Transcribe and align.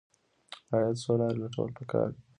د 0.67 0.71
عاید 0.79 0.95
څو 1.03 1.11
لارې 1.19 1.37
لټول 1.41 1.69
پکار 1.77 2.07
دي. 2.13 2.21